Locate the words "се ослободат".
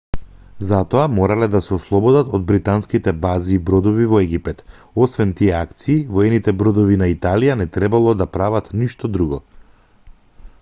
1.65-2.31